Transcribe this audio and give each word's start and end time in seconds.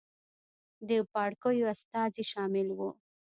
د 0.89 0.91
پاړکیو 1.11 1.71
استازي 1.73 2.23
شامل 2.31 2.67
وو. 2.77 2.89